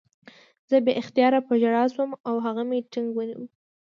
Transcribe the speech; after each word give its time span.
زه 0.69 0.75
بې 0.85 0.93
اختیاره 1.01 1.39
په 1.47 1.53
ژړا 1.61 1.83
شوم 1.93 2.11
او 2.27 2.35
هغه 2.45 2.63
مې 2.69 2.79
ټینګ 2.91 3.09
ونیو 3.13 3.43